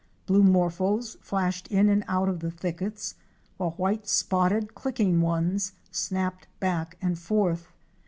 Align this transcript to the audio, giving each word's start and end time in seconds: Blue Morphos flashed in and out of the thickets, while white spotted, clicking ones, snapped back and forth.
Blue 0.25 0.41
Morphos 0.41 1.15
flashed 1.21 1.67
in 1.67 1.87
and 1.87 2.03
out 2.07 2.27
of 2.27 2.39
the 2.39 2.49
thickets, 2.49 3.13
while 3.57 3.73
white 3.73 4.07
spotted, 4.07 4.73
clicking 4.73 5.21
ones, 5.21 5.73
snapped 5.91 6.47
back 6.59 6.97
and 7.03 7.19
forth. 7.19 7.67